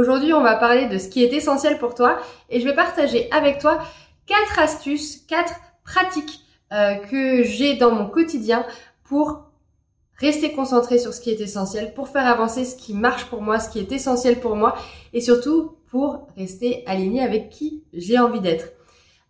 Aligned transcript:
Aujourd'hui, 0.00 0.32
on 0.32 0.40
va 0.40 0.56
parler 0.56 0.86
de 0.86 0.96
ce 0.96 1.08
qui 1.10 1.22
est 1.22 1.30
essentiel 1.34 1.76
pour 1.76 1.94
toi 1.94 2.18
et 2.48 2.58
je 2.58 2.64
vais 2.64 2.74
partager 2.74 3.30
avec 3.32 3.58
toi 3.58 3.80
quatre 4.24 4.58
astuces, 4.58 5.18
quatre 5.28 5.52
pratiques 5.84 6.40
euh, 6.72 6.94
que 6.94 7.42
j'ai 7.42 7.76
dans 7.76 7.90
mon 7.90 8.08
quotidien 8.08 8.64
pour 9.04 9.42
rester 10.16 10.52
concentré 10.52 10.96
sur 10.96 11.12
ce 11.12 11.20
qui 11.20 11.28
est 11.28 11.40
essentiel, 11.42 11.92
pour 11.92 12.08
faire 12.08 12.26
avancer 12.26 12.64
ce 12.64 12.76
qui 12.76 12.94
marche 12.94 13.26
pour 13.26 13.42
moi, 13.42 13.60
ce 13.60 13.68
qui 13.68 13.78
est 13.78 13.92
essentiel 13.92 14.40
pour 14.40 14.56
moi 14.56 14.74
et 15.12 15.20
surtout 15.20 15.76
pour 15.90 16.28
rester 16.34 16.82
aligné 16.86 17.20
avec 17.22 17.50
qui 17.50 17.84
j'ai 17.92 18.18
envie 18.18 18.40
d'être. 18.40 18.68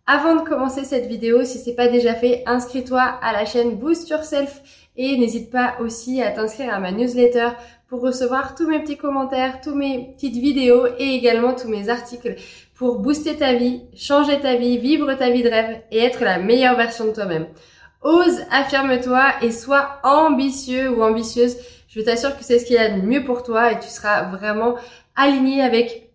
Avant 0.07 0.37
de 0.37 0.47
commencer 0.47 0.85
cette 0.85 1.05
vidéo, 1.05 1.43
si 1.43 1.57
c'est 1.57 1.75
pas 1.75 1.89
déjà 1.89 2.15
fait, 2.15 2.43
inscris-toi 2.45 3.01
à 3.01 3.33
la 3.33 3.43
chaîne 3.43 3.75
Boost 3.75 4.09
Yourself 4.09 4.61
et 4.95 5.17
n'hésite 5.17 5.51
pas 5.51 5.75
aussi 5.81 6.21
à 6.21 6.31
t'inscrire 6.31 6.73
à 6.73 6.79
ma 6.79 6.93
newsletter 6.93 7.49
pour 7.91 8.03
recevoir 8.03 8.55
tous 8.55 8.69
mes 8.69 8.79
petits 8.79 8.95
commentaires, 8.95 9.59
tous 9.59 9.75
mes 9.75 10.13
petites 10.13 10.37
vidéos 10.37 10.87
et 10.97 11.09
également 11.13 11.53
tous 11.53 11.67
mes 11.67 11.89
articles 11.89 12.35
pour 12.73 12.99
booster 12.99 13.35
ta 13.35 13.51
vie, 13.51 13.81
changer 13.93 14.39
ta 14.39 14.55
vie, 14.55 14.77
vivre 14.77 15.13
ta 15.15 15.29
vie 15.29 15.43
de 15.43 15.49
rêve 15.49 15.81
et 15.91 15.99
être 15.99 16.23
la 16.23 16.39
meilleure 16.39 16.77
version 16.77 17.03
de 17.03 17.11
toi-même. 17.11 17.47
Ose, 18.01 18.45
affirme-toi 18.49 19.33
et 19.41 19.51
sois 19.51 19.99
ambitieux 20.05 20.89
ou 20.89 21.03
ambitieuse. 21.03 21.57
Je 21.89 21.99
t'assure 21.99 22.37
que 22.37 22.45
c'est 22.45 22.59
ce 22.59 22.65
qu'il 22.65 22.77
y 22.77 22.79
a 22.79 22.97
de 22.97 23.01
mieux 23.01 23.25
pour 23.25 23.43
toi 23.43 23.73
et 23.73 23.79
tu 23.79 23.89
seras 23.89 24.23
vraiment 24.23 24.75
aligné 25.17 25.61
avec 25.61 26.13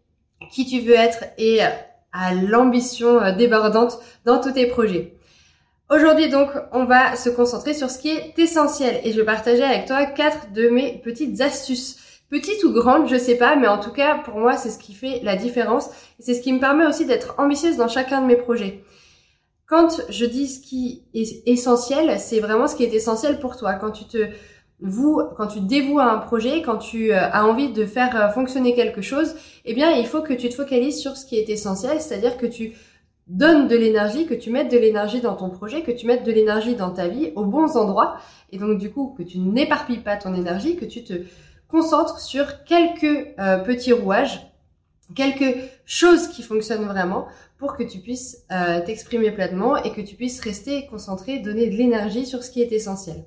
qui 0.51 0.65
tu 0.65 0.81
veux 0.81 0.95
être 0.95 1.25
et 1.37 1.61
à 1.61 2.33
l'ambition 2.33 3.37
débordante 3.37 3.99
dans 4.25 4.41
tous 4.41 4.53
tes 4.53 4.67
projets. 4.67 5.16
Aujourd'hui 5.89 6.29
donc, 6.29 6.51
on 6.73 6.85
va 6.85 7.15
se 7.15 7.31
concentrer 7.31 7.73
sur 7.73 7.91
ce 7.91 8.01
qui 8.01 8.09
est 8.09 8.37
essentiel 8.39 9.01
et 9.05 9.13
je 9.13 9.21
vais 9.21 9.25
partager 9.25 9.63
avec 9.63 9.87
toi 9.87 10.05
quatre 10.05 10.53
de 10.53 10.69
mes 10.69 10.99
petites 10.99 11.41
astuces. 11.41 11.97
Petites 12.29 12.65
ou 12.65 12.73
grandes, 12.73 13.09
je 13.09 13.17
sais 13.17 13.37
pas, 13.37 13.55
mais 13.55 13.69
en 13.69 13.79
tout 13.79 13.93
cas, 13.93 14.19
pour 14.19 14.35
moi, 14.35 14.57
c'est 14.57 14.71
ce 14.71 14.81
qui 14.81 14.95
fait 14.95 15.21
la 15.23 15.37
différence 15.37 15.87
et 16.19 16.23
c'est 16.23 16.35
ce 16.35 16.41
qui 16.41 16.53
me 16.53 16.59
permet 16.59 16.85
aussi 16.85 17.07
d'être 17.07 17.37
ambitieuse 17.39 17.77
dans 17.77 17.87
chacun 17.87 18.21
de 18.21 18.27
mes 18.27 18.35
projets. 18.35 18.83
Quand 19.69 20.01
je 20.09 20.27
dis 20.27 20.49
ce 20.49 20.61
qui 20.61 21.05
est 21.15 21.47
essentiel, 21.47 22.19
c'est 22.19 22.41
vraiment 22.41 22.67
ce 22.67 22.75
qui 22.75 22.83
est 22.83 22.93
essentiel 22.93 23.39
pour 23.39 23.57
toi. 23.57 23.75
Quand 23.75 23.93
tu 23.93 24.07
te 24.07 24.27
vous, 24.81 25.23
quand 25.37 25.47
tu 25.47 25.61
dévoues 25.61 26.01
à 26.01 26.11
un 26.11 26.19
projet, 26.19 26.63
quand 26.63 26.79
tu 26.79 27.13
euh, 27.13 27.31
as 27.31 27.47
envie 27.47 27.73
de 27.73 27.87
faire 27.87 28.21
euh, 28.21 28.29
fonctionner 28.29 28.75
quelque 28.75 29.03
chose, 29.03 29.35
eh 29.65 29.73
bien, 29.73 29.93
il 29.93 30.07
faut 30.07 30.21
que 30.21 30.35
tu 30.35 30.49
te 30.49 30.55
focalises 30.55 30.99
sur 30.99 31.17
ce 31.17 31.25
qui 31.25 31.39
est 31.39 31.49
essentiel, 31.49 32.01
c'est-à-dire 32.01 32.37
que 32.37 32.47
tu 32.47 32.73
donne 33.27 33.67
de 33.67 33.77
l'énergie, 33.77 34.27
que 34.27 34.35
tu 34.35 34.51
mettes 34.51 34.71
de 34.71 34.79
l'énergie 34.79 35.21
dans 35.21 35.35
ton 35.35 35.51
projet, 35.51 35.83
que 35.83 35.91
tu 35.91 36.07
mettes 36.07 36.25
de 36.25 36.31
l'énergie 36.31 36.77
dans 36.77 36.91
ta 36.91 37.09
vie 37.09 37.33
aux 37.35 37.45
bons 37.45 37.77
endroits, 37.77 38.19
et 38.51 38.59
donc 38.59 38.79
du 38.79 38.91
coup 38.91 39.15
que 39.19 39.23
tu 39.23 39.39
n'éparpilles 39.39 40.03
pas 40.03 40.17
ton 40.17 40.35
énergie, 40.35 40.77
que 40.77 40.85
tu 40.85 41.03
te 41.03 41.15
concentres 41.69 42.21
sur 42.21 42.65
quelques 42.65 43.35
euh, 43.39 43.59
petits 43.59 43.93
rouages, 43.93 44.47
quelques 45.15 45.57
choses 45.85 46.29
qui 46.29 46.43
fonctionnent 46.43 46.85
vraiment 46.85 47.27
pour 47.59 47.77
que 47.77 47.83
tu 47.83 47.99
puisses 47.99 48.45
euh, 48.53 48.81
t'exprimer 48.85 49.33
pleinement 49.33 49.77
et 49.77 49.93
que 49.93 50.01
tu 50.01 50.15
puisses 50.15 50.41
rester 50.41 50.87
concentré, 50.87 51.41
donner 51.41 51.69
de 51.69 51.77
l'énergie 51.77 52.27
sur 52.27 52.45
ce 52.45 52.51
qui 52.51 52.63
est 52.63 52.71
essentiel. 52.71 53.25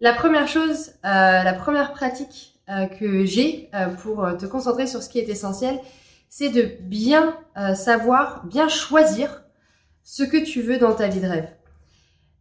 La 0.00 0.14
première 0.14 0.48
chose, 0.48 0.90
euh, 1.04 1.42
la 1.42 1.52
première 1.52 1.92
pratique 1.92 2.48
que 2.98 3.26
j'ai 3.26 3.68
pour 4.02 4.26
te 4.38 4.46
concentrer 4.46 4.86
sur 4.86 5.02
ce 5.02 5.10
qui 5.10 5.18
est 5.18 5.28
essentiel, 5.28 5.78
c'est 6.34 6.48
de 6.48 6.62
bien 6.80 7.36
euh, 7.58 7.74
savoir, 7.74 8.46
bien 8.46 8.66
choisir 8.66 9.42
ce 10.02 10.22
que 10.22 10.38
tu 10.38 10.62
veux 10.62 10.78
dans 10.78 10.94
ta 10.94 11.08
vie 11.08 11.20
de 11.20 11.26
rêve. 11.26 11.50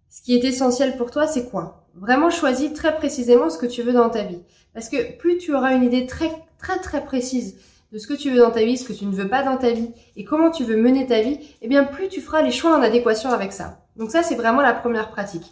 Ce 0.10 0.22
qui 0.22 0.34
est 0.34 0.46
essentiel 0.46 0.96
pour 0.96 1.12
toi, 1.12 1.28
c'est 1.28 1.50
quoi? 1.50 1.86
Vraiment 1.96 2.30
choisis 2.30 2.72
très 2.72 2.96
précisément 2.96 3.50
ce 3.50 3.58
que 3.58 3.66
tu 3.66 3.82
veux 3.82 3.92
dans 3.92 4.10
ta 4.10 4.24
vie. 4.24 4.40
Parce 4.74 4.88
que 4.88 5.18
plus 5.18 5.40
tu 5.40 5.54
auras 5.54 5.76
une 5.76 5.84
idée 5.84 6.06
très 6.06 6.32
très 6.58 6.80
très 6.80 7.04
précise 7.04 7.58
de 7.92 7.98
ce 7.98 8.08
que 8.08 8.14
tu 8.14 8.32
veux 8.32 8.38
dans 8.38 8.52
ta 8.52 8.64
vie, 8.64 8.78
ce 8.78 8.88
que 8.88 8.94
tu 8.94 9.06
ne 9.06 9.12
veux 9.12 9.28
pas 9.28 9.44
dans 9.44 9.58
ta 9.58 9.72
vie 9.72 9.92
et 10.16 10.24
comment 10.24 10.52
tu 10.52 10.64
veux 10.64 10.78
mener 10.78 11.06
ta 11.06 11.20
vie, 11.20 11.40
eh 11.62 11.68
bien 11.68 11.84
plus 11.84 12.08
tu 12.08 12.22
feras 12.22 12.44
les 12.44 12.52
choix 12.52 12.74
en 12.74 12.82
adéquation 12.82 13.32
avec 13.32 13.52
ça. 13.52 13.82
Donc 13.98 14.10
ça 14.10 14.24
c'est 14.24 14.36
vraiment 14.36 14.62
la 14.62 14.74
première 14.74 15.10
pratique. 15.10 15.52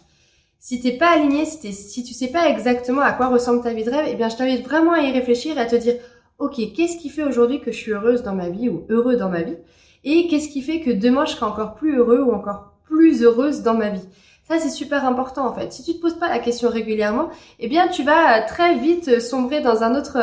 Si 0.58 0.80
t'es 0.80 0.96
pas 0.96 1.10
aligné, 1.10 1.44
si, 1.44 1.60
tu 1.60 1.72
si 1.72 2.04
tu 2.04 2.14
sais 2.14 2.28
pas 2.28 2.48
exactement 2.48 3.02
à 3.02 3.12
quoi 3.12 3.26
ressemble 3.26 3.62
ta 3.62 3.74
vie 3.74 3.84
de 3.84 3.90
rêve, 3.90 4.06
eh 4.08 4.14
bien 4.14 4.30
je 4.30 4.36
t'invite 4.36 4.64
vraiment 4.64 4.92
à 4.92 5.00
y 5.00 5.12
réfléchir 5.12 5.58
et 5.58 5.60
à 5.60 5.66
te 5.66 5.76
dire 5.76 5.96
ok, 6.40 6.56
qu'est-ce 6.74 6.96
qui 6.96 7.10
fait 7.10 7.22
aujourd'hui 7.22 7.60
que 7.60 7.70
je 7.70 7.76
suis 7.76 7.92
heureuse 7.92 8.22
dans 8.22 8.34
ma 8.34 8.48
vie 8.48 8.68
ou 8.68 8.84
heureux 8.88 9.16
dans 9.16 9.28
ma 9.28 9.42
vie 9.42 9.56
Et 10.04 10.26
qu'est-ce 10.26 10.48
qui 10.48 10.62
fait 10.62 10.80
que 10.80 10.90
demain 10.90 11.24
je 11.26 11.32
serai 11.32 11.46
encore 11.46 11.74
plus 11.74 11.96
heureux 11.96 12.20
ou 12.20 12.32
encore 12.32 12.72
plus 12.84 13.22
heureuse 13.22 13.62
dans 13.62 13.74
ma 13.74 13.90
vie? 13.90 14.08
Ça, 14.50 14.58
c'est 14.58 14.70
super 14.70 15.04
important 15.04 15.46
en 15.46 15.54
fait. 15.54 15.72
Si 15.72 15.84
tu 15.84 15.94
te 15.94 16.00
poses 16.00 16.18
pas 16.18 16.28
la 16.28 16.40
question 16.40 16.70
régulièrement, 16.70 17.28
eh 17.60 17.68
bien, 17.68 17.86
tu 17.86 18.02
vas 18.02 18.40
très 18.40 18.74
vite 18.74 19.20
sombrer 19.20 19.60
dans 19.60 19.84
un 19.84 19.94
autre, 19.94 20.18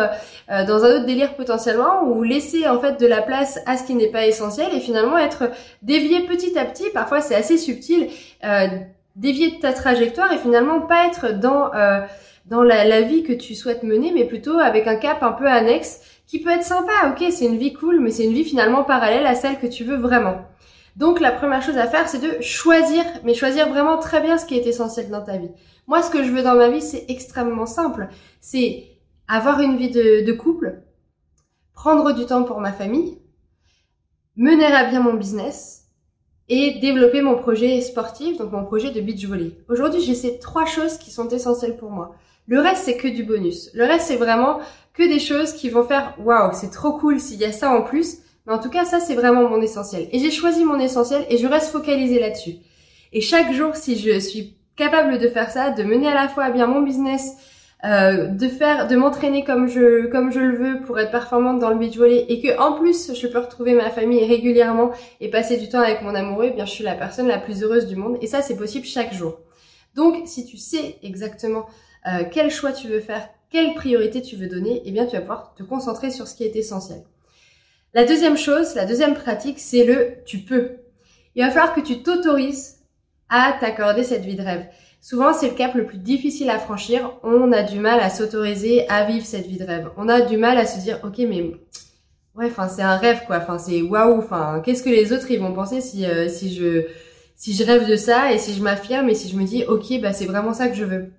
euh, 0.52 0.66
dans 0.66 0.84
un 0.84 0.98
autre 0.98 1.06
délire 1.06 1.36
potentiellement, 1.36 2.04
ou 2.04 2.24
laisser 2.24 2.68
en 2.68 2.78
fait 2.78 3.00
de 3.00 3.08
la 3.08 3.22
place 3.22 3.58
à 3.66 3.78
ce 3.78 3.86
qui 3.86 3.96
n'est 3.96 4.12
pas 4.12 4.26
essentiel 4.26 4.68
et 4.74 4.82
finalement 4.82 5.18
être 5.18 5.50
dévié 5.82 6.26
petit 6.26 6.60
à 6.60 6.66
petit. 6.66 6.90
Parfois, 6.94 7.22
c'est 7.22 7.36
assez 7.36 7.58
subtil, 7.58 8.10
euh, 8.44 8.68
dévier 9.16 9.52
de 9.52 9.62
ta 9.62 9.72
trajectoire 9.72 10.34
et 10.34 10.38
finalement 10.38 10.82
pas 10.82 11.08
être 11.08 11.40
dans 11.40 11.74
euh, 11.74 12.02
dans 12.48 12.64
la, 12.64 12.86
la, 12.86 13.02
vie 13.02 13.24
que 13.24 13.34
tu 13.34 13.56
souhaites 13.56 13.84
mener, 13.84 14.12
mais 14.14 14.26
plutôt 14.26 14.58
avec 14.58 14.88
un 14.88 14.96
cap 14.96 15.22
un 15.22 15.34
peu 15.34 15.48
annexe 15.48 16.02
qui 16.26 16.40
peut 16.40 16.50
être 16.50 16.64
sympa. 16.64 16.92
Ok, 17.10 17.24
c'est 17.32 17.46
une 17.46 17.58
vie 17.58 17.74
cool, 17.74 18.00
mais 18.00 18.12
c'est 18.12 18.24
une 18.24 18.34
vie 18.34 18.44
finalement 18.44 18.84
parallèle 18.84 19.26
à 19.26 19.36
celle 19.36 19.60
que 19.60 19.68
tu 19.68 19.84
veux 19.84 19.98
vraiment. 19.98 20.42
Donc 20.96 21.20
la 21.20 21.32
première 21.32 21.62
chose 21.62 21.78
à 21.78 21.88
faire, 21.88 22.10
c'est 22.10 22.20
de 22.20 22.42
choisir, 22.42 23.04
mais 23.24 23.34
choisir 23.34 23.70
vraiment 23.70 23.98
très 23.98 24.22
bien 24.22 24.38
ce 24.38 24.46
qui 24.46 24.58
est 24.58 24.66
essentiel 24.66 25.10
dans 25.10 25.22
ta 25.22 25.38
vie. 25.38 25.52
Moi, 25.86 26.02
ce 26.02 26.10
que 26.10 26.24
je 26.24 26.32
veux 26.32 26.42
dans 26.42 26.56
ma 26.56 26.70
vie, 26.70 26.82
c'est 26.82 27.06
extrêmement 27.10 27.68
simple. 27.68 28.10
C'est 28.42 28.86
avoir 29.28 29.60
une 29.60 29.78
vie 29.78 29.92
de, 29.92 30.26
de 30.26 30.34
couple, 30.34 30.82
prendre 31.74 32.14
du 32.14 32.26
temps 32.26 32.44
pour 32.44 32.60
ma 32.60 32.72
famille, 32.72 33.20
mener 34.36 34.66
à 34.66 34.86
bien 34.86 35.02
mon 35.02 35.14
business, 35.14 35.88
et 36.50 36.80
développer 36.80 37.22
mon 37.22 37.36
projet 37.36 37.82
sportif, 37.82 38.38
donc 38.38 38.52
mon 38.52 38.64
projet 38.64 38.92
de 38.92 39.02
beach 39.02 39.26
volley. 39.26 39.58
Aujourd'hui, 39.68 40.02
j'ai 40.02 40.16
ces 40.16 40.40
trois 40.40 40.66
choses 40.66 40.98
qui 40.98 41.12
sont 41.12 41.28
essentielles 41.30 41.78
pour 41.78 41.92
moi. 41.92 42.16
Le 42.48 42.60
reste, 42.60 42.84
c'est 42.84 42.98
que 42.98 43.08
du 43.08 43.24
bonus. 43.24 43.70
Le 43.74 43.84
reste, 43.84 44.08
c'est 44.08 44.16
vraiment 44.16 44.60
que 44.94 45.04
des 45.04 45.20
choses 45.20 45.54
qui 45.54 45.70
vont 45.70 45.84
faire 45.84 46.16
waouh, 46.20 46.52
c'est 46.54 46.72
trop 46.72 46.94
cool 46.94 47.20
s'il 47.20 47.40
y 47.40 47.46
a 47.46 47.52
ça 47.52 47.72
en 47.72 47.82
plus. 47.82 48.18
Mais 48.46 48.54
en 48.54 48.60
tout 48.60 48.70
cas, 48.70 48.86
ça, 48.86 49.00
c'est 49.00 49.16
vraiment 49.16 49.50
mon 49.50 49.62
essentiel. 49.62 50.08
Et 50.12 50.20
j'ai 50.20 50.32
choisi 50.32 50.64
mon 50.64 50.80
essentiel 50.80 51.26
et 51.30 51.38
je 51.38 51.48
reste 51.48 51.72
focalisée 51.72 52.20
là-dessus. 52.20 52.56
Et 53.12 53.22
chaque 53.22 53.54
jour, 53.54 53.76
si 53.76 53.98
je 53.98 54.20
suis 54.20 54.58
capable 54.76 55.18
de 55.18 55.28
faire 55.28 55.52
ça, 55.52 55.72
de 55.72 55.84
mener 55.84 56.08
à 56.08 56.16
la 56.16 56.30
fois 56.30 56.50
bien 56.50 56.68
mon 56.68 56.82
business, 56.82 57.36
euh, 57.86 58.28
de 58.28 58.48
faire, 58.48 58.88
de 58.88 58.96
m'entraîner 58.96 59.44
comme 59.44 59.68
je 59.68 60.08
comme 60.08 60.32
je 60.32 60.40
le 60.40 60.58
veux 60.58 60.82
pour 60.82 61.00
être 61.00 61.12
performante 61.12 61.60
dans 61.60 61.70
le 61.70 61.78
beach 61.78 61.96
volley 61.96 62.26
et 62.28 62.42
que 62.42 62.60
en 62.60 62.74
plus 62.74 63.14
je 63.14 63.28
peux 63.28 63.38
retrouver 63.38 63.76
ma 63.76 63.92
famille 63.92 64.26
régulièrement 64.26 64.90
et 65.22 65.30
passer 65.30 65.58
du 65.58 65.70
temps 65.70 65.82
avec 65.82 66.02
mon 66.02 66.16
amoureux, 66.16 66.46
eh 66.48 66.56
bien 66.56 66.66
je 66.66 66.72
suis 66.72 66.84
la 66.84 66.96
personne 66.96 67.28
la 67.28 67.38
plus 67.38 67.62
heureuse 67.62 67.86
du 67.86 67.96
monde 67.96 68.18
et 68.20 68.26
ça 68.26 68.42
c'est 68.42 68.58
possible 68.58 68.86
chaque 68.86 69.14
jour. 69.14 69.42
Donc 69.94 70.24
si 70.26 70.44
tu 70.48 70.58
sais 70.58 70.96
exactement 71.04 71.68
euh, 72.08 72.24
quel 72.32 72.50
choix 72.50 72.72
tu 72.72 72.88
veux 72.88 73.00
faire, 73.00 73.28
quelle 73.50 73.74
priorité 73.74 74.22
tu 74.22 74.36
veux 74.36 74.48
donner, 74.48 74.82
eh 74.86 74.92
bien 74.92 75.06
tu 75.06 75.14
vas 75.14 75.22
pouvoir 75.22 75.54
te 75.56 75.64
concentrer 75.64 76.12
sur 76.12 76.28
ce 76.28 76.36
qui 76.36 76.44
est 76.44 76.56
essentiel. 76.56 77.04
La 77.94 78.06
deuxième 78.06 78.38
chose, 78.38 78.76
la 78.76 78.86
deuxième 78.86 79.14
pratique, 79.14 79.60
c'est 79.60 79.86
le 79.86 80.18
tu 80.26 80.40
peux. 80.40 80.78
Il 81.36 81.44
va 81.44 81.52
falloir 81.52 81.74
que 81.74 81.82
tu 81.82 82.04
t'autorises 82.04 82.78
à 83.30 83.56
t'accorder 83.60 84.04
cette 84.04 84.24
vie 84.24 84.36
de 84.36 84.42
rêve. 84.42 84.66
Souvent, 85.02 85.34
c'est 85.34 85.50
le 85.50 85.56
cap 85.56 85.74
le 85.76 85.86
plus 85.86 86.00
difficile 86.00 86.50
à 86.50 86.60
franchir. 86.60 87.14
On 87.24 87.52
a 87.52 87.64
du 87.64 87.80
mal 87.80 88.00
à 88.00 88.10
s'autoriser 88.10 88.90
à 88.90 89.06
vivre 89.06 89.26
cette 89.26 89.48
vie 89.48 89.58
de 89.58 89.64
rêve. 89.64 89.90
On 89.98 90.10
a 90.10 90.22
du 90.22 90.38
mal 90.38 90.58
à 90.58 90.66
se 90.66 90.80
dire, 90.80 91.00
ok, 91.04 91.18
mais 91.20 91.52
ouais, 92.36 92.48
enfin, 92.48 92.68
c'est 92.68 92.82
un 92.82 92.98
rêve, 92.98 93.22
quoi. 93.26 93.38
Enfin, 93.38 93.58
c'est 93.58 93.82
waouh. 93.82 94.18
Enfin, 94.18 94.62
qu'est-ce 94.66 94.84
que 94.84 94.90
les 94.90 95.14
autres 95.14 95.30
ils 95.32 95.40
vont 95.40 95.54
penser 95.54 95.82
si 95.82 96.06
euh, 96.06 96.28
si 96.28 96.54
je 96.54 96.88
si 97.36 97.54
je 97.54 97.64
rêve 97.64 97.88
de 97.88 97.96
ça 97.96 98.34
et 98.34 98.40
si 98.40 98.54
je 98.54 98.64
m'affirme 98.64 99.10
et 99.10 99.16
si 99.16 99.30
je 99.30 99.38
me 99.38 99.44
dis, 99.44 99.64
ok, 99.66 100.02
bah 100.02 100.12
c'est 100.12 100.26
vraiment 100.26 100.54
ça 100.54 100.68
que 100.68 100.76
je 100.76 100.84
veux. 100.86 101.12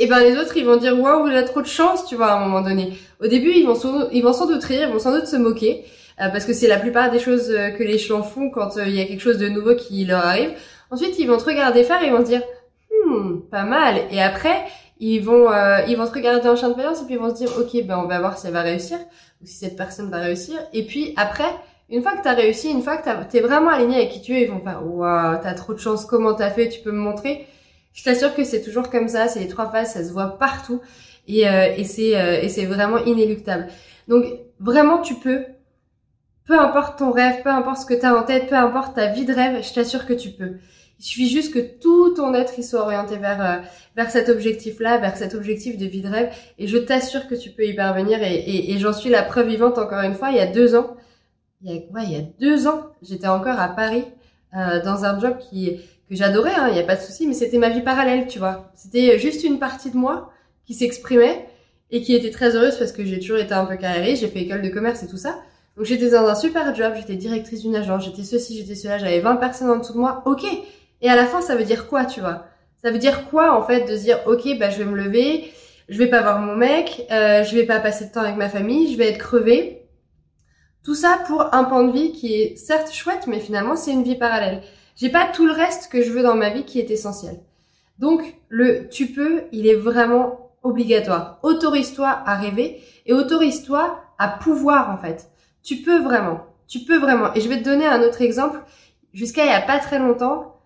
Et 0.00 0.06
ben 0.08 0.18
les 0.20 0.36
autres 0.36 0.56
ils 0.56 0.64
vont 0.64 0.78
dire 0.78 0.98
waouh, 0.98 1.28
il 1.28 1.36
a 1.36 1.42
trop 1.44 1.60
de 1.60 1.66
chance, 1.66 2.06
tu 2.06 2.16
vois, 2.16 2.32
à 2.32 2.36
un 2.36 2.40
moment 2.40 2.62
donné. 2.62 2.94
Au 3.22 3.28
début, 3.28 3.52
ils 3.54 3.66
vont 3.66 3.78
ils 4.12 4.22
vont 4.22 4.32
sans 4.32 4.46
doute 4.46 4.64
rire, 4.64 4.88
ils 4.88 4.92
vont 4.92 4.98
sans 4.98 5.12
doute 5.12 5.26
se 5.26 5.36
moquer. 5.36 5.84
Euh, 6.20 6.28
parce 6.28 6.44
que 6.44 6.52
c'est 6.52 6.68
la 6.68 6.78
plupart 6.78 7.10
des 7.10 7.18
choses 7.18 7.50
euh, 7.50 7.70
que 7.70 7.82
les 7.82 7.98
gens 7.98 8.22
font 8.22 8.50
quand 8.50 8.76
il 8.76 8.94
y 8.94 9.00
a 9.00 9.04
quelque 9.06 9.20
chose 9.22 9.38
de 9.38 9.48
nouveau 9.48 9.74
qui 9.74 10.04
leur 10.04 10.24
arrive. 10.26 10.50
Ensuite, 10.90 11.18
ils 11.18 11.26
vont 11.26 11.38
te 11.38 11.44
regarder 11.44 11.84
faire 11.84 12.02
et 12.02 12.06
ils 12.06 12.12
vont 12.12 12.22
dire 12.22 12.42
Hmm, 12.90 13.40
pas 13.50 13.64
mal. 13.64 14.02
Et 14.10 14.20
après, 14.20 14.64
ils 14.98 15.20
vont, 15.20 15.50
euh, 15.50 15.78
ils 15.88 15.96
vont 15.96 16.06
se 16.06 16.12
regarder 16.12 16.48
en 16.48 16.56
champ 16.56 16.70
de 16.70 16.74
et 16.80 17.04
puis 17.06 17.14
ils 17.14 17.18
vont 17.18 17.30
se 17.30 17.36
dire, 17.36 17.50
ok, 17.58 17.86
ben 17.86 17.98
on 17.98 18.06
va 18.06 18.18
voir 18.20 18.38
si 18.38 18.46
elle 18.46 18.52
va 18.52 18.62
réussir 18.62 18.98
ou 19.42 19.46
si 19.46 19.54
cette 19.54 19.76
personne 19.76 20.10
va 20.10 20.18
réussir. 20.18 20.58
Et 20.72 20.84
puis 20.84 21.14
après, 21.16 21.50
Une 21.92 22.02
fois 22.02 22.12
que 22.16 22.22
t'as 22.22 22.34
réussi, 22.34 22.70
une 22.70 22.82
fois 22.82 22.98
que 22.98 23.10
t'es 23.30 23.40
vraiment 23.40 23.70
aligné 23.70 23.96
avec 23.96 24.10
qui 24.10 24.20
tu 24.22 24.32
es, 24.32 24.42
ils 24.44 24.50
vont 24.50 24.60
faire 24.60 24.80
waouh, 24.86 25.38
t'as 25.42 25.54
trop 25.54 25.74
de 25.74 25.78
chance, 25.80 26.04
comment 26.04 26.34
t'as 26.34 26.50
fait, 26.50 26.68
tu 26.68 26.80
peux 26.82 26.92
me 26.92 27.00
montrer. 27.00 27.48
Je 27.92 28.04
t'assure 28.04 28.34
que 28.34 28.44
c'est 28.44 28.62
toujours 28.62 28.88
comme 28.88 29.08
ça, 29.08 29.28
c'est 29.28 29.40
les 29.40 29.48
trois 29.48 29.70
phases, 29.70 29.92
ça 29.94 30.04
se 30.04 30.12
voit 30.12 30.38
partout 30.38 30.80
et, 31.26 31.48
euh, 31.48 31.74
et 31.76 31.84
c'est 31.84 32.16
euh, 32.16 32.40
et 32.40 32.48
c'est 32.48 32.66
vraiment 32.66 32.98
inéluctable. 32.98 33.66
Donc 34.08 34.24
vraiment, 34.60 34.98
tu 35.00 35.14
peux, 35.14 35.44
peu 36.44 36.58
importe 36.58 36.98
ton 36.98 37.10
rêve, 37.10 37.42
peu 37.42 37.50
importe 37.50 37.78
ce 37.82 37.86
que 37.86 37.94
t'as 37.94 38.14
en 38.14 38.22
tête, 38.22 38.48
peu 38.48 38.54
importe 38.54 38.94
ta 38.94 39.06
vie 39.06 39.24
de 39.24 39.34
rêve, 39.34 39.62
je 39.62 39.74
t'assure 39.74 40.06
que 40.06 40.12
tu 40.14 40.30
peux. 40.30 40.52
Il 40.98 41.04
suffit 41.04 41.28
juste 41.28 41.52
que 41.54 41.58
tout 41.58 42.10
ton 42.14 42.34
être 42.34 42.54
il 42.58 42.64
soit 42.64 42.82
orienté 42.82 43.16
vers 43.16 43.44
euh, 43.44 43.58
vers 43.96 44.10
cet 44.10 44.28
objectif-là, 44.28 44.98
vers 44.98 45.16
cet 45.16 45.34
objectif 45.34 45.76
de 45.76 45.86
vie 45.86 46.02
de 46.02 46.08
rêve, 46.08 46.30
et 46.58 46.66
je 46.66 46.78
t'assure 46.78 47.26
que 47.26 47.34
tu 47.34 47.50
peux 47.50 47.64
y 47.64 47.74
parvenir. 47.74 48.22
Et, 48.22 48.34
et, 48.34 48.72
et 48.72 48.78
j'en 48.78 48.92
suis 48.92 49.10
la 49.10 49.22
preuve 49.22 49.48
vivante 49.48 49.78
encore 49.78 50.02
une 50.02 50.14
fois. 50.14 50.30
Il 50.30 50.36
y 50.36 50.40
a 50.40 50.46
deux 50.46 50.74
ans, 50.76 50.96
il 51.62 51.72
y 51.72 51.76
a, 51.76 51.80
ouais, 51.92 52.04
il 52.04 52.12
y 52.12 52.16
a 52.16 52.24
deux 52.38 52.66
ans, 52.68 52.86
j'étais 53.02 53.28
encore 53.28 53.58
à 53.58 53.68
Paris 53.68 54.04
euh, 54.56 54.82
dans 54.82 55.04
un 55.04 55.18
job 55.18 55.38
qui 55.38 55.80
que 56.10 56.16
j'adorais, 56.16 56.54
hein, 56.54 56.66
il 56.68 56.74
n'y 56.74 56.80
a 56.80 56.84
pas 56.84 56.96
de 56.96 57.00
souci, 57.00 57.26
mais 57.28 57.34
c'était 57.34 57.58
ma 57.58 57.70
vie 57.70 57.82
parallèle, 57.82 58.26
tu 58.26 58.40
vois. 58.40 58.72
C'était 58.74 59.18
juste 59.18 59.44
une 59.44 59.60
partie 59.60 59.90
de 59.90 59.96
moi 59.96 60.30
qui 60.66 60.74
s'exprimait 60.74 61.46
et 61.92 62.02
qui 62.02 62.14
était 62.14 62.30
très 62.30 62.56
heureuse 62.56 62.76
parce 62.76 62.90
que 62.92 63.04
j'ai 63.04 63.20
toujours 63.20 63.38
été 63.38 63.54
un 63.54 63.64
peu 63.64 63.76
carrée, 63.76 64.16
j'ai 64.16 64.26
fait 64.26 64.40
école 64.40 64.60
de 64.60 64.68
commerce 64.68 65.04
et 65.04 65.06
tout 65.06 65.16
ça. 65.16 65.38
Donc 65.76 65.86
j'étais 65.86 66.10
dans 66.10 66.26
un 66.26 66.34
super 66.34 66.74
job, 66.74 66.94
j'étais 66.96 67.14
directrice 67.14 67.62
d'une 67.62 67.76
agence, 67.76 68.04
j'étais 68.04 68.24
ceci, 68.24 68.56
j'étais 68.56 68.74
cela, 68.74 68.98
j'avais 68.98 69.20
20 69.20 69.36
personnes 69.36 69.70
en 69.70 69.76
dessous 69.76 69.92
de 69.92 69.98
moi, 69.98 70.22
ok. 70.26 70.44
Et 71.00 71.08
à 71.08 71.14
la 71.14 71.26
fin, 71.26 71.40
ça 71.40 71.54
veut 71.54 71.64
dire 71.64 71.86
quoi, 71.86 72.04
tu 72.04 72.20
vois? 72.20 72.44
Ça 72.82 72.90
veut 72.90 72.98
dire 72.98 73.28
quoi, 73.30 73.56
en 73.56 73.62
fait, 73.62 73.88
de 73.88 73.96
se 73.96 74.02
dire, 74.02 74.18
ok, 74.26 74.58
bah 74.58 74.70
je 74.70 74.78
vais 74.78 74.84
me 74.84 74.96
lever, 74.96 75.52
je 75.88 75.96
vais 75.96 76.08
pas 76.08 76.22
voir 76.22 76.40
mon 76.40 76.56
mec, 76.56 77.06
euh, 77.12 77.44
je 77.44 77.54
vais 77.54 77.64
pas 77.64 77.78
passer 77.78 78.06
de 78.06 78.12
temps 78.12 78.22
avec 78.22 78.36
ma 78.36 78.48
famille, 78.48 78.92
je 78.92 78.98
vais 78.98 79.10
être 79.10 79.18
crevée. 79.18 79.86
Tout 80.82 80.94
ça 80.94 81.20
pour 81.26 81.54
un 81.54 81.64
point 81.64 81.84
de 81.84 81.92
vie 81.92 82.12
qui 82.12 82.34
est 82.34 82.56
certes 82.56 82.92
chouette, 82.92 83.26
mais 83.28 83.38
finalement 83.38 83.76
c'est 83.76 83.92
une 83.92 84.02
vie 84.02 84.16
parallèle. 84.16 84.62
J'ai 85.00 85.08
pas 85.08 85.26
tout 85.26 85.46
le 85.46 85.52
reste 85.52 85.90
que 85.90 86.02
je 86.02 86.10
veux 86.10 86.22
dans 86.22 86.34
ma 86.34 86.50
vie 86.50 86.64
qui 86.64 86.78
est 86.78 86.90
essentiel. 86.90 87.40
Donc 87.98 88.36
le 88.48 88.86
tu 88.88 89.06
peux, 89.06 89.44
il 89.50 89.66
est 89.66 89.74
vraiment 89.74 90.50
obligatoire. 90.62 91.38
Autorise-toi 91.42 92.08
à 92.08 92.36
rêver 92.36 92.82
et 93.06 93.14
autorise-toi 93.14 93.98
à 94.18 94.28
pouvoir 94.28 94.90
en 94.90 94.98
fait. 94.98 95.30
Tu 95.62 95.76
peux 95.76 96.00
vraiment, 96.02 96.40
tu 96.68 96.80
peux 96.80 96.98
vraiment. 96.98 97.32
Et 97.34 97.40
je 97.40 97.48
vais 97.48 97.58
te 97.58 97.64
donner 97.64 97.86
un 97.86 98.02
autre 98.02 98.20
exemple. 98.20 98.60
Jusqu'à 99.14 99.44
il 99.44 99.50
y 99.50 99.54
a 99.54 99.62
pas 99.62 99.78
très 99.78 99.98
longtemps, 99.98 100.60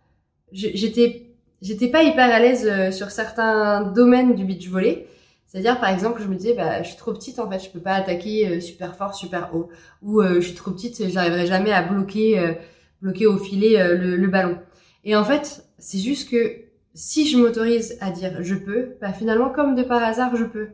j'étais 0.53 1.35
j'étais 1.63 1.89
pas 1.89 2.03
hyper 2.03 2.33
à 2.33 2.41
l'aise 2.41 2.69
euh, 2.69 2.91
sur 2.91 3.11
certains 3.11 3.83
domaines 3.83 4.35
du 4.35 4.45
beach 4.45 4.69
volley. 4.69 5.07
C'est-à-dire, 5.47 5.79
par 5.79 5.91
exemple, 5.91 6.21
je 6.21 6.27
me 6.27 6.35
disais, 6.35 6.55
bah, 6.55 6.83
je 6.83 6.89
suis 6.89 6.97
trop 6.97 7.13
petite, 7.13 7.39
en 7.39 7.49
fait, 7.49 7.61
je 7.61 7.71
peux 7.71 7.79
pas 7.79 7.95
attaquer 7.95 8.49
euh, 8.49 8.61
super 8.61 8.97
fort, 8.97 9.15
super 9.15 9.55
haut. 9.55 9.69
Ou 10.03 10.21
euh, 10.21 10.41
je 10.41 10.49
suis 10.49 10.55
trop 10.55 10.73
petite, 10.73 11.09
j'arriverai 11.09 11.47
jamais 11.47 11.73
à 11.73 11.83
bloquer, 11.83 12.57
bloquer 13.05 13.27
au 13.27 13.39
filet 13.39 13.97
le, 13.97 14.17
le, 14.17 14.27
ballon. 14.27 14.59
Et 15.05 15.15
en 15.15 15.25
fait, 15.25 15.65
c'est 15.79 15.99
juste 15.99 16.29
que 16.29 16.57
si 16.95 17.29
je 17.29 17.39
m'autorise 17.39 17.97
à 18.01 18.11
dire 18.11 18.33
je 18.41 18.57
peux, 18.57 18.97
bah, 19.01 19.13
finalement, 19.13 19.51
comme 19.51 19.77
de 19.77 19.85
par 19.85 20.03
hasard, 20.03 20.35
je 20.35 20.45
peux. 20.45 20.69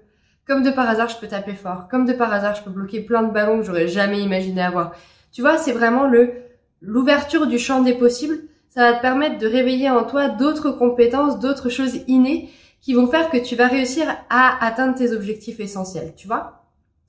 Comme 0.47 0.63
de 0.63 0.71
par 0.71 0.89
hasard, 0.89 1.09
je 1.09 1.19
peux 1.19 1.29
taper 1.29 1.55
fort. 1.55 1.89
Comme 1.91 2.07
de 2.07 2.15
par 2.15 2.33
hasard, 2.33 2.55
je 2.55 2.63
peux 2.63 2.71
bloquer 2.71 3.01
plein 3.01 3.23
de 3.23 3.33
ballons 3.33 3.59
que 3.59 3.67
j'aurais 3.67 3.89
jamais 3.89 4.21
imaginé 4.21 4.63
avoir. 4.63 4.93
Tu 5.33 5.43
vois, 5.43 5.59
c'est 5.59 5.73
vraiment 5.73 6.07
le 6.07 6.33
l'ouverture 6.83 7.47
du 7.47 7.59
champ 7.59 7.83
des 7.83 7.93
possibles 7.93 8.39
ça 8.71 8.89
va 8.89 8.97
te 8.97 9.03
permettre 9.03 9.39
de 9.39 9.49
réveiller 9.49 9.91
en 9.91 10.05
toi 10.05 10.29
d'autres 10.29 10.71
compétences, 10.71 11.41
d'autres 11.41 11.69
choses 11.69 11.99
innées 12.07 12.49
qui 12.81 12.95
vont 12.95 13.09
faire 13.09 13.29
que 13.29 13.37
tu 13.37 13.57
vas 13.57 13.67
réussir 13.67 14.07
à 14.31 14.65
atteindre 14.65 14.97
tes 14.97 15.13
objectifs 15.13 15.61
essentiels, 15.61 16.15
tu 16.17 16.29
vois? 16.29 16.65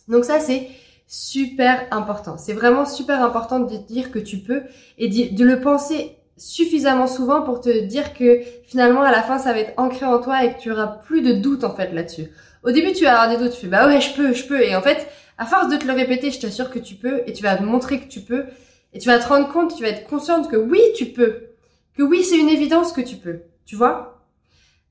Donc 0.08 0.26
ça, 0.26 0.40
c'est 0.40 0.68
super 1.12 1.88
important. 1.92 2.38
C'est 2.38 2.54
vraiment 2.54 2.86
super 2.86 3.22
important 3.24 3.60
de 3.60 3.76
dire 3.78 4.12
que 4.12 4.20
tu 4.20 4.38
peux 4.38 4.64
et 4.98 5.10
de 5.10 5.44
le 5.44 5.60
penser 5.60 6.16
suffisamment 6.38 7.08
souvent 7.08 7.42
pour 7.42 7.62
te 7.62 7.86
dire 7.86 8.14
que 8.14 8.40
finalement 8.66 9.02
à 9.04 9.12
la 9.12 9.22
fin 9.22 9.38
ça 9.38 9.54
va 9.54 9.60
être 9.60 9.74
ancré 9.78 10.06
en 10.06 10.20
toi 10.20 10.44
et 10.44 10.54
que 10.54 10.60
tu 10.60 10.72
auras 10.72 10.88
plus 10.88 11.22
de 11.22 11.34
doute 11.34 11.64
en 11.64 11.76
fait 11.76 11.92
là-dessus. 11.92 12.28
Au 12.64 12.72
début 12.72 12.94
tu 12.94 13.04
vas 13.04 13.22
avoir 13.22 13.30
des 13.30 13.44
doutes, 13.44 13.54
tu 13.54 13.62
fais 13.62 13.68
bah 13.68 13.88
ouais 13.88 14.02
je 14.02 14.14
peux, 14.16 14.34
je 14.34 14.48
peux 14.48 14.64
et 14.64 14.76
en 14.76 14.82
fait 14.82 15.08
à 15.38 15.46
force 15.46 15.70
de 15.70 15.78
te 15.78 15.86
le 15.86 15.94
répéter 15.94 16.32
je 16.32 16.40
t'assure 16.40 16.72
que 16.72 16.80
tu 16.80 16.96
peux 16.96 17.22
et 17.28 17.34
tu 17.34 17.44
vas 17.44 17.56
te 17.58 17.64
montrer 17.64 18.00
que 18.00 18.08
tu 18.08 18.22
peux 18.22 18.46
et 18.94 19.00
tu 19.00 19.08
vas 19.08 19.20
te 19.20 19.28
rendre 19.28 19.52
compte, 19.52 19.76
tu 19.76 19.84
vas 19.84 19.90
être 19.90 20.08
consciente 20.08 20.50
que 20.50 20.58
oui 20.58 20.82
tu 20.96 21.06
peux 21.06 21.52
que 21.96 22.04
oui, 22.04 22.24
c'est 22.24 22.38
une 22.38 22.50
évidence 22.50 22.94
que 22.94 23.02
tu 23.02 23.18
peux. 23.18 23.42
Tu 23.66 23.76
vois? 23.76 24.24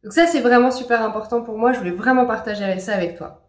Donc 0.05 0.13
ça, 0.13 0.27
c'est 0.27 0.41
vraiment 0.41 0.71
super 0.71 1.03
important 1.03 1.43
pour 1.43 1.59
moi. 1.59 1.73
Je 1.73 1.79
voulais 1.79 1.91
vraiment 1.91 2.27
partager 2.27 2.79
ça 2.79 2.95
avec 2.95 3.17
toi. 3.17 3.47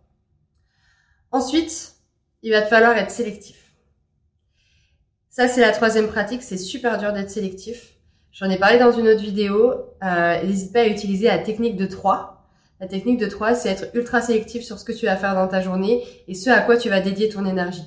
Ensuite, 1.31 1.95
il 2.43 2.51
va 2.51 2.61
te 2.61 2.67
falloir 2.67 2.97
être 2.97 3.11
sélectif. 3.11 3.57
Ça, 5.29 5.47
c'est 5.47 5.61
la 5.61 5.71
troisième 5.71 6.07
pratique. 6.07 6.43
C'est 6.43 6.57
super 6.57 6.97
dur 6.97 7.13
d'être 7.13 7.29
sélectif. 7.29 7.93
J'en 8.31 8.49
ai 8.49 8.57
parlé 8.57 8.79
dans 8.79 8.91
une 8.91 9.07
autre 9.07 9.21
vidéo. 9.21 9.73
Euh, 10.03 10.43
N'hésite 10.43 10.73
pas 10.73 10.81
à 10.81 10.87
utiliser 10.87 11.27
la 11.27 11.37
technique 11.37 11.77
de 11.77 11.85
3. 11.85 12.47
La 12.79 12.87
technique 12.87 13.19
de 13.19 13.27
3, 13.27 13.53
c'est 13.55 13.69
être 13.69 13.85
ultra 13.93 14.21
sélectif 14.21 14.63
sur 14.63 14.79
ce 14.79 14.85
que 14.85 14.91
tu 14.91 15.05
vas 15.05 15.15
faire 15.15 15.35
dans 15.35 15.47
ta 15.47 15.61
journée 15.61 16.03
et 16.27 16.33
ce 16.33 16.49
à 16.49 16.61
quoi 16.61 16.77
tu 16.77 16.89
vas 16.89 16.99
dédier 16.99 17.29
ton 17.29 17.45
énergie. 17.45 17.85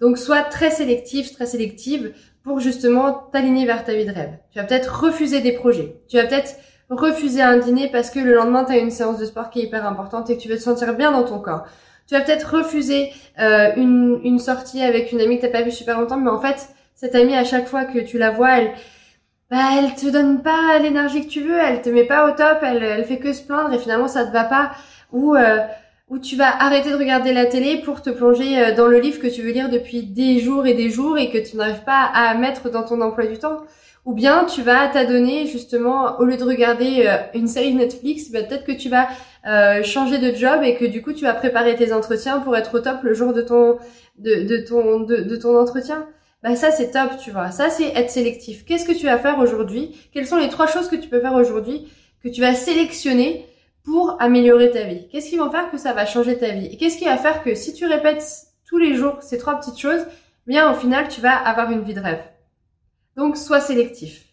Donc, 0.00 0.18
sois 0.18 0.42
très 0.42 0.70
sélectif, 0.70 1.32
très 1.32 1.46
sélective 1.46 2.12
pour 2.42 2.60
justement 2.60 3.12
t'aligner 3.32 3.66
vers 3.66 3.84
ta 3.84 3.94
vie 3.94 4.06
de 4.06 4.12
rêve. 4.12 4.38
Tu 4.52 4.58
vas 4.58 4.64
peut-être 4.64 5.02
refuser 5.02 5.40
des 5.40 5.52
projets. 5.52 5.96
Tu 6.08 6.16
vas 6.16 6.26
peut-être 6.26 6.54
refuser 6.88 7.42
un 7.42 7.58
dîner 7.58 7.88
parce 7.90 8.10
que 8.10 8.18
le 8.18 8.34
lendemain, 8.34 8.64
tu 8.64 8.72
as 8.72 8.78
une 8.78 8.90
séance 8.90 9.18
de 9.18 9.24
sport 9.24 9.50
qui 9.50 9.60
est 9.60 9.64
hyper 9.64 9.86
importante 9.86 10.28
et 10.30 10.36
que 10.36 10.42
tu 10.42 10.48
veux 10.48 10.56
te 10.56 10.62
sentir 10.62 10.94
bien 10.94 11.12
dans 11.12 11.24
ton 11.24 11.38
corps. 11.38 11.64
Tu 12.10 12.16
vas 12.16 12.22
peut-être 12.22 12.56
refuser 12.56 13.12
euh, 13.38 13.70
une, 13.76 14.40
sortie 14.40 14.82
avec 14.82 15.12
une 15.12 15.20
amie 15.20 15.36
que 15.36 15.42
t'as 15.42 15.52
pas 15.52 15.62
vue 15.62 15.70
super 15.70 16.00
longtemps, 16.00 16.16
mais 16.16 16.30
en 16.30 16.40
fait, 16.40 16.70
cette 16.96 17.14
amie, 17.14 17.36
à 17.36 17.44
chaque 17.44 17.68
fois 17.68 17.84
que 17.84 18.00
tu 18.00 18.18
la 18.18 18.32
vois, 18.32 18.58
elle, 18.58 18.72
bah, 19.48 19.58
te 19.96 20.10
donne 20.10 20.42
pas 20.42 20.80
l'énergie 20.80 21.24
que 21.24 21.30
tu 21.30 21.42
veux, 21.42 21.56
elle 21.56 21.82
te 21.82 21.88
met 21.88 22.02
pas 22.02 22.28
au 22.28 22.32
top, 22.32 22.58
elle, 22.62 22.82
elle 22.82 23.04
fait 23.04 23.18
que 23.18 23.32
se 23.32 23.44
plaindre 23.44 23.72
et 23.74 23.78
finalement 23.78 24.08
ça 24.08 24.26
te 24.26 24.32
va 24.32 24.42
pas. 24.42 24.72
Ou 25.12 25.36
euh, 25.36 25.58
tu 26.20 26.34
vas 26.34 26.52
arrêter 26.60 26.90
de 26.90 26.96
regarder 26.96 27.32
la 27.32 27.46
télé 27.46 27.80
pour 27.80 28.02
te 28.02 28.10
plonger 28.10 28.58
euh, 28.58 28.74
dans 28.74 28.88
le 28.88 28.98
livre 28.98 29.20
que 29.20 29.28
tu 29.28 29.42
veux 29.42 29.52
lire 29.52 29.68
depuis 29.68 30.02
des 30.02 30.40
jours 30.40 30.66
et 30.66 30.74
des 30.74 30.90
jours 30.90 31.16
et 31.16 31.30
que 31.30 31.38
tu 31.38 31.56
n'arrives 31.56 31.84
pas 31.84 32.10
à 32.12 32.34
mettre 32.34 32.70
dans 32.70 32.82
ton 32.82 33.00
emploi 33.02 33.26
du 33.26 33.38
temps. 33.38 33.58
Ou 34.04 34.14
bien 34.14 34.46
tu 34.46 34.62
vas 34.62 34.88
t'adonner 34.88 35.46
justement, 35.46 36.18
au 36.18 36.24
lieu 36.24 36.36
de 36.36 36.42
regarder 36.42 37.04
euh, 37.06 37.18
une 37.34 37.46
série 37.46 37.72
Netflix, 37.72 38.32
bah, 38.32 38.42
peut-être 38.42 38.64
que 38.64 38.72
tu 38.72 38.88
vas 38.88 39.06
euh, 39.46 39.82
changer 39.82 40.18
de 40.18 40.34
job 40.34 40.62
et 40.62 40.76
que 40.76 40.84
du 40.84 41.02
coup 41.02 41.12
tu 41.12 41.24
vas 41.24 41.32
préparer 41.32 41.74
tes 41.74 41.92
entretiens 41.92 42.40
pour 42.40 42.56
être 42.56 42.74
au 42.74 42.80
top 42.80 43.02
le 43.02 43.14
jour 43.14 43.32
de 43.32 43.40
ton 43.40 43.78
de, 44.18 44.66
ton 44.66 45.00
de, 45.00 45.16
de 45.16 45.36
ton 45.36 45.58
entretien. 45.58 46.06
Bah 46.42 46.56
ça 46.56 46.70
c'est 46.70 46.90
top, 46.90 47.18
tu 47.18 47.30
vois. 47.30 47.50
Ça 47.50 47.70
c'est 47.70 47.88
être 47.94 48.10
sélectif. 48.10 48.64
Qu'est-ce 48.64 48.86
que 48.86 48.98
tu 48.98 49.06
vas 49.06 49.18
faire 49.18 49.38
aujourd'hui? 49.38 49.96
Quelles 50.12 50.26
sont 50.26 50.38
les 50.38 50.48
trois 50.48 50.66
choses 50.66 50.88
que 50.88 50.96
tu 50.96 51.08
peux 51.08 51.20
faire 51.20 51.34
aujourd'hui 51.34 51.88
que 52.22 52.28
tu 52.28 52.40
vas 52.40 52.54
sélectionner 52.54 53.46
pour 53.84 54.16
améliorer 54.20 54.70
ta 54.70 54.84
vie? 54.84 55.08
Qu'est-ce 55.08 55.30
qui 55.30 55.36
va 55.36 55.50
faire 55.50 55.70
que 55.70 55.78
ça 55.78 55.92
va 55.92 56.06
changer 56.06 56.36
ta 56.38 56.50
vie? 56.50 56.66
Et 56.66 56.76
qu'est-ce 56.76 56.98
qui 56.98 57.06
va 57.06 57.16
faire 57.16 57.42
que 57.42 57.54
si 57.54 57.72
tu 57.72 57.86
répètes 57.86 58.24
tous 58.66 58.78
les 58.78 58.94
jours 58.94 59.22
ces 59.22 59.38
trois 59.38 59.58
petites 59.58 59.78
choses, 59.78 60.04
bien 60.46 60.70
au 60.70 60.74
final 60.74 61.08
tu 61.08 61.20
vas 61.20 61.34
avoir 61.34 61.70
une 61.70 61.82
vie 61.82 61.94
de 61.94 62.00
rêve. 62.00 62.22
Donc 63.16 63.36
sois 63.36 63.60
sélectif. 63.60 64.26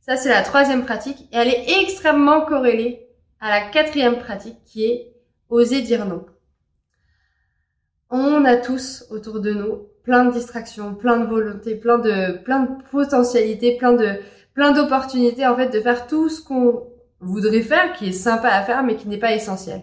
Ça 0.00 0.16
c'est 0.16 0.28
la 0.28 0.42
troisième 0.42 0.84
pratique 0.84 1.28
et 1.32 1.36
elle 1.36 1.48
est 1.48 1.82
extrêmement 1.82 2.40
corrélée 2.42 3.09
à 3.40 3.50
la 3.50 3.70
quatrième 3.70 4.18
pratique 4.18 4.58
qui 4.64 4.84
est 4.84 5.12
oser 5.48 5.82
dire 5.82 6.06
non. 6.06 6.26
On 8.10 8.44
a 8.44 8.56
tous 8.56 9.04
autour 9.10 9.40
de 9.40 9.52
nous 9.52 9.86
plein 10.02 10.24
de 10.24 10.32
distractions, 10.32 10.94
plein 10.94 11.18
de 11.18 11.26
volontés, 11.26 11.76
plein 11.76 11.98
de 11.98 12.38
plein 12.38 12.64
de 12.64 12.82
potentialités, 12.90 13.76
plein 13.76 13.92
de 13.92 14.20
plein 14.54 14.72
d'opportunités 14.72 15.46
en 15.46 15.56
fait 15.56 15.68
de 15.68 15.80
faire 15.80 16.06
tout 16.06 16.28
ce 16.28 16.42
qu'on 16.42 16.86
voudrait 17.20 17.62
faire, 17.62 17.92
qui 17.92 18.08
est 18.08 18.12
sympa 18.12 18.48
à 18.48 18.62
faire, 18.62 18.82
mais 18.82 18.96
qui 18.96 19.08
n'est 19.08 19.18
pas 19.18 19.34
essentiel. 19.34 19.82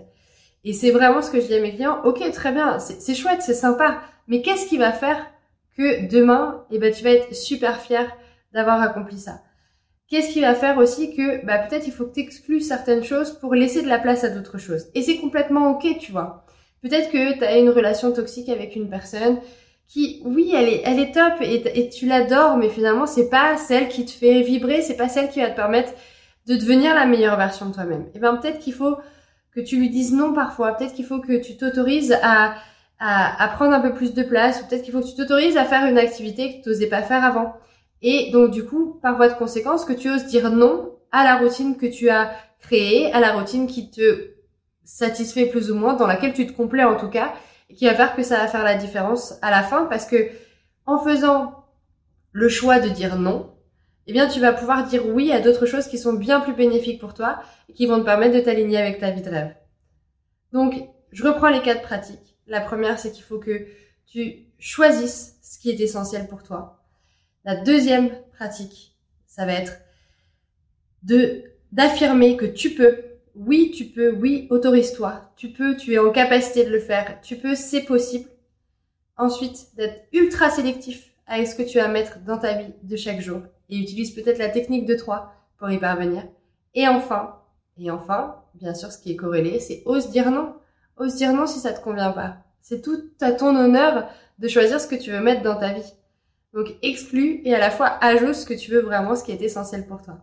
Et 0.64 0.74
c'est 0.74 0.92
vraiment 0.92 1.22
ce 1.22 1.32
que 1.32 1.40
je 1.40 1.48
dis 1.48 1.56
à 1.56 1.62
mes 1.62 1.74
clients. 1.74 2.02
Ok, 2.04 2.20
très 2.32 2.52
bien, 2.52 2.80
c'est 2.80 3.16
chouette, 3.16 3.42
c'est 3.42 3.54
sympa, 3.54 4.02
mais 4.28 4.42
qu'est-ce 4.42 4.68
qui 4.68 4.78
va 4.78 4.92
faire 4.92 5.26
que 5.78 6.10
demain, 6.10 6.66
eh 6.72 6.80
ben, 6.80 6.92
tu 6.92 7.04
vas 7.04 7.12
être 7.12 7.34
super 7.34 7.80
fier 7.80 8.12
d'avoir 8.54 8.82
accompli 8.82 9.20
ça? 9.20 9.42
Qu'est-ce 10.10 10.32
qui 10.32 10.42
va 10.42 10.56
faire 10.56 10.78
aussi 10.78 11.16
que 11.16 11.46
bah, 11.46 11.58
peut-être 11.60 11.86
il 11.86 11.92
faut 11.92 12.06
que 12.06 12.14
tu 12.20 12.62
certaines 12.62 13.04
choses 13.04 13.32
pour 13.32 13.54
laisser 13.54 13.82
de 13.82 13.88
la 13.88 14.00
place 14.00 14.24
à 14.24 14.30
d'autres 14.30 14.58
choses. 14.58 14.86
Et 14.96 15.02
c'est 15.02 15.18
complètement 15.18 15.72
ok, 15.72 15.98
tu 16.00 16.12
vois. 16.12 16.46
Peut-être 16.82 17.12
que 17.12 17.38
tu 17.38 17.44
as 17.44 17.58
une 17.58 17.70
relation 17.70 18.14
toxique 18.14 18.50
avec 18.50 18.76
une 18.76 18.90
personne 18.90 19.40
qui, 19.88 20.22
oui, 20.26 20.54
elle 20.56 20.68
est, 20.68 20.82
elle 20.86 21.00
est 21.00 21.14
top 21.14 21.42
et, 21.42 21.64
et 21.80 21.90
tu 21.90 22.06
l'adores, 22.06 22.58
mais 22.58 22.70
finalement, 22.70 23.06
c'est 23.06 23.30
pas 23.30 23.58
celle 23.58 23.88
qui 23.90 24.06
te 24.06 24.12
fait 24.12 24.42
vibrer, 24.42 24.82
c'est 24.82 24.98
pas 24.98 25.10
celle 25.10 25.30
qui 25.30 25.42
va 25.42 25.50
te 25.50 25.56
permettre 25.56 25.94
de 26.48 26.56
devenir 26.56 26.96
la 26.96 27.06
meilleure 27.06 27.38
version 27.38 27.68
de 27.68 27.74
toi-même. 27.74 28.06
Et 28.16 28.20
bien 28.20 28.36
peut-être 28.36 28.60
qu'il 28.60 28.74
faut 28.74 28.98
que 29.54 29.60
tu 29.60 29.78
lui 29.78 29.90
dises 29.90 30.14
non 30.14 30.34
parfois, 30.34 30.74
peut-être 30.74 30.94
qu'il 30.94 31.06
faut 31.06 31.20
que 31.20 31.38
tu 31.42 31.58
t'autorises 31.58 32.18
à, 32.22 32.56
à, 33.00 33.48
prendre 33.50 33.74
un 33.74 33.82
peu 33.82 33.94
plus 33.94 34.14
de 34.14 34.24
place, 34.24 34.62
ou 34.62 34.68
peut-être 34.68 34.84
qu'il 34.84 34.94
faut 34.94 35.02
que 35.02 35.08
tu 35.08 35.16
t'autorises 35.16 35.58
à 35.58 35.66
faire 35.66 35.86
une 35.86 35.98
activité 35.98 36.58
que 36.58 36.64
tu 36.64 36.70
n'osais 36.70 36.88
pas 36.88 37.02
faire 37.02 37.24
avant. 37.24 37.54
Et 38.02 38.32
donc 38.32 38.52
du 38.52 38.66
coup, 38.66 39.00
par 39.02 39.16
voie 39.16 39.30
de 39.30 39.38
conséquence, 39.38 39.86
que 39.86 39.94
tu 39.94 40.10
oses 40.10 40.26
dire 40.26 40.52
non 40.52 40.98
à 41.12 41.24
la 41.24 41.38
routine 41.38 41.78
que 41.78 41.86
tu 41.86 42.10
as 42.10 42.32
créée, 42.60 43.12
à 43.14 43.20
la 43.20 43.34
routine 43.34 43.68
qui 43.68 43.90
te 43.90 44.32
satisfait 44.84 45.46
plus 45.46 45.72
ou 45.72 45.76
moins, 45.76 45.96
dans 45.96 46.08
laquelle 46.08 46.34
tu 46.34 46.48
te 46.48 46.54
complais 46.54 46.84
en 46.84 46.96
tout 46.96 47.10
cas, 47.10 47.34
et 47.70 47.76
qui 47.76 47.86
va 47.86 47.94
faire 47.94 48.16
que 48.16 48.24
ça 48.24 48.38
va 48.38 48.48
faire 48.48 48.64
la 48.64 48.76
différence 48.76 49.36
à 49.42 49.52
la 49.52 49.64
fin, 49.64 49.86
parce 49.86 50.06
que 50.06 50.30
en 50.86 51.00
faisant 51.00 51.66
le 52.32 52.50
choix 52.50 52.80
de 52.80 52.90
dire 52.90 53.18
non, 53.18 53.52
eh 54.08 54.14
bien, 54.14 54.28
tu 54.28 54.40
vas 54.40 54.54
pouvoir 54.54 54.88
dire 54.88 55.06
oui 55.06 55.34
à 55.34 55.42
d'autres 55.42 55.66
choses 55.66 55.88
qui 55.88 55.98
sont 55.98 56.14
bien 56.14 56.40
plus 56.40 56.54
bénéfiques 56.54 57.02
pour 57.02 57.14
toi 57.14 57.42
et 57.68 57.74
qui 57.74 57.86
vont 57.86 58.00
te 58.00 58.06
permettre 58.06 58.36
de 58.36 58.40
t'aligner 58.40 58.78
avec 58.78 59.00
ta 59.00 59.12
vie 59.12 59.22
de 59.22 59.30
rêve. 59.30 59.54
Donc, 60.54 60.76
je 61.12 61.24
reprends 61.24 61.50
les 61.50 61.62
quatre 61.62 61.82
pratiques. 61.82 62.38
La 62.48 62.62
première, 62.62 63.00
c'est 63.00 63.12
qu'il 63.12 63.24
faut 63.24 63.40
que 63.40 63.68
tu 64.06 64.46
choisisses 64.58 65.36
ce 65.42 65.60
qui 65.60 65.70
est 65.70 65.80
essentiel 65.82 66.28
pour 66.28 66.42
toi. 66.42 66.87
La 67.48 67.56
deuxième 67.56 68.10
pratique, 68.34 68.94
ça 69.26 69.46
va 69.46 69.54
être 69.54 69.80
de 71.04 71.44
d'affirmer 71.72 72.36
que 72.36 72.46
tu 72.46 72.72
peux. 72.72 72.98
Oui, 73.36 73.72
tu 73.74 73.86
peux. 73.86 74.12
Oui, 74.12 74.48
autorise-toi. 74.50 75.32
Tu 75.38 75.54
peux. 75.54 75.78
Tu 75.78 75.94
es 75.94 75.98
en 75.98 76.12
capacité 76.12 76.66
de 76.66 76.72
le 76.72 76.82
faire. 76.82 77.22
Tu 77.22 77.38
peux. 77.38 77.56
C'est 77.56 77.84
possible. 77.84 78.30
Ensuite, 79.16 79.74
d'être 79.78 80.10
ultra 80.12 80.50
sélectif 80.50 81.14
avec 81.26 81.48
ce 81.48 81.56
que 81.56 81.64
tu 81.64 81.78
vas 81.78 81.88
mettre 81.88 82.20
dans 82.26 82.38
ta 82.38 82.54
vie 82.58 82.74
de 82.84 82.98
chaque 82.98 83.22
jour 83.22 83.40
et 83.70 83.78
utilise 83.78 84.14
peut-être 84.14 84.40
la 84.40 84.50
technique 84.50 84.86
de 84.86 84.96
3 84.96 85.34
pour 85.58 85.72
y 85.72 85.78
parvenir. 85.78 86.24
Et 86.74 86.86
enfin, 86.90 87.40
et 87.78 87.90
enfin, 87.90 88.44
bien 88.56 88.74
sûr, 88.74 88.92
ce 88.92 88.98
qui 88.98 89.14
est 89.14 89.16
corrélé, 89.16 89.62
c'est 89.62 89.84
ose 89.86 90.10
dire 90.10 90.32
non. 90.32 90.54
Ose 90.98 91.16
dire 91.16 91.32
non 91.32 91.48
si 91.48 91.60
ça 91.60 91.72
te 91.72 91.82
convient 91.82 92.12
pas. 92.12 92.40
C'est 92.62 92.82
tout 92.82 93.10
à 93.22 93.32
ton 93.32 93.56
honneur 93.56 94.10
de 94.38 94.50
choisir 94.50 94.82
ce 94.82 94.88
que 94.88 94.96
tu 94.96 95.12
veux 95.12 95.22
mettre 95.22 95.44
dans 95.44 95.56
ta 95.56 95.72
vie. 95.72 95.94
Donc 96.58 96.74
exclue 96.82 97.42
et 97.46 97.54
à 97.54 97.60
la 97.60 97.70
fois 97.70 98.00
ajoute 98.02 98.34
ce 98.34 98.48
que 98.48 98.56
tu 98.56 98.72
veux 98.72 98.82
vraiment, 98.82 99.16
ce 99.16 99.24
qui 99.24 99.32
est 99.32 99.44
essentiel 99.44 99.86
pour 99.86 100.02
toi. 100.02 100.18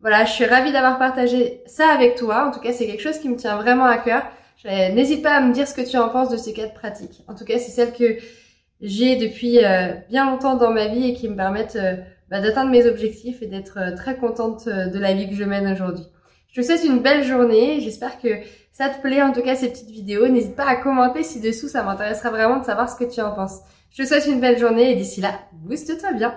Voilà, 0.00 0.24
je 0.24 0.30
suis 0.30 0.44
ravie 0.44 0.70
d'avoir 0.70 1.00
partagé 1.00 1.62
ça 1.66 1.88
avec 1.88 2.14
toi. 2.14 2.46
En 2.46 2.52
tout 2.52 2.60
cas, 2.60 2.72
c'est 2.72 2.86
quelque 2.86 3.02
chose 3.02 3.18
qui 3.18 3.28
me 3.28 3.34
tient 3.34 3.56
vraiment 3.56 3.86
à 3.86 3.98
cœur. 3.98 4.22
N'hésite 4.64 5.20
pas 5.20 5.32
à 5.32 5.40
me 5.40 5.52
dire 5.52 5.66
ce 5.66 5.74
que 5.74 5.80
tu 5.80 5.96
en 5.96 6.10
penses 6.10 6.28
de 6.28 6.36
ces 6.36 6.52
quatre 6.52 6.74
pratiques. 6.74 7.24
En 7.26 7.34
tout 7.34 7.44
cas, 7.44 7.58
c'est 7.58 7.72
celles 7.72 7.92
que 7.92 8.18
j'ai 8.80 9.16
depuis 9.16 9.64
euh, 9.64 9.94
bien 10.08 10.30
longtemps 10.30 10.54
dans 10.54 10.70
ma 10.70 10.86
vie 10.86 11.10
et 11.10 11.14
qui 11.14 11.28
me 11.28 11.34
permettent 11.34 11.74
euh, 11.74 11.96
bah, 12.30 12.40
d'atteindre 12.40 12.70
mes 12.70 12.86
objectifs 12.86 13.42
et 13.42 13.48
d'être 13.48 13.78
euh, 13.80 13.96
très 13.96 14.16
contente 14.16 14.66
de 14.66 14.98
la 15.00 15.12
vie 15.12 15.28
que 15.28 15.34
je 15.34 15.42
mène 15.42 15.66
aujourd'hui. 15.72 16.04
Je 16.52 16.60
te 16.60 16.66
souhaite 16.66 16.84
une 16.84 17.00
belle 17.00 17.24
journée. 17.24 17.80
J'espère 17.80 18.20
que 18.20 18.28
ça 18.78 18.88
te 18.90 19.00
plaît 19.00 19.20
en 19.22 19.32
tout 19.32 19.42
cas 19.42 19.56
ces 19.56 19.70
petites 19.70 19.90
vidéos. 19.90 20.28
N'hésite 20.28 20.54
pas 20.54 20.68
à 20.68 20.76
commenter 20.76 21.24
ci-dessous. 21.24 21.66
Ça 21.66 21.82
m'intéressera 21.82 22.30
vraiment 22.30 22.58
de 22.58 22.64
savoir 22.64 22.88
ce 22.88 22.94
que 22.94 23.12
tu 23.12 23.20
en 23.20 23.32
penses. 23.32 23.58
Je 23.90 24.04
te 24.04 24.06
souhaite 24.06 24.26
une 24.26 24.38
belle 24.38 24.56
journée 24.56 24.92
et 24.92 24.94
d'ici 24.94 25.20
là, 25.20 25.32
booste-toi 25.52 26.12
bien. 26.12 26.36